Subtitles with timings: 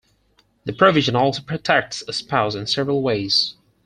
[0.65, 3.55] The provision also protects a spouse in several ways.